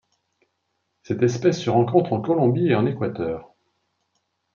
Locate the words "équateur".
2.87-3.53